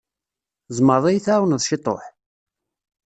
[0.67, 2.03] Tzemreḍ ad yi-tεwawneḍ ciṭuḥ?